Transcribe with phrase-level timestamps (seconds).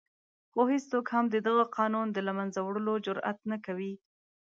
[0.51, 3.93] خو هېڅوک هم د دغه قانون د له منځه وړلو جرآت نه کوي.